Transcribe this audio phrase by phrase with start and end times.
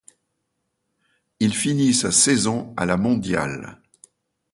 [1.39, 3.79] Il finit sa saison à la mondiale.